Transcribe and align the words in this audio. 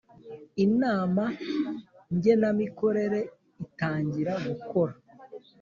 Inama 0.65 1.23
Ngenamikorere 2.15 3.19
itangira 3.63 4.33
gukora 4.45 4.93